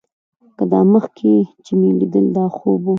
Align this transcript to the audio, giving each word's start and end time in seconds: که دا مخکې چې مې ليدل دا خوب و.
که 0.57 0.63
دا 0.71 0.81
مخکې 0.93 1.33
چې 1.65 1.71
مې 1.79 1.89
ليدل 1.99 2.25
دا 2.37 2.45
خوب 2.57 2.81
و. 2.85 2.89